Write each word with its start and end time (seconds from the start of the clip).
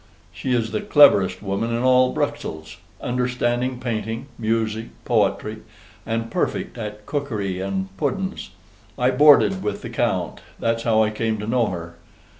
She 0.33 0.51
is 0.53 0.71
the 0.71 0.81
cleverest 0.81 1.43
woman 1.43 1.69
in 1.71 1.83
all 1.83 2.11
Bruxelles: 2.11 2.77
understanding 3.01 3.79
painting, 3.79 4.25
music, 4.39 4.87
poetry, 5.05 5.57
and 6.07 6.31
perfect 6.31 6.75
at 6.75 7.05
COOKERY 7.05 7.59
AND 7.59 7.95
PUDDENS. 7.97 8.49
I 8.97 9.11
borded 9.11 9.61
with 9.61 9.83
the 9.83 9.91
Count, 9.91 10.41
that's 10.59 10.81
how 10.81 11.03
I 11.03 11.11
came 11.11 11.37
to 11.37 11.45
know 11.45 11.67
her. 11.67 11.97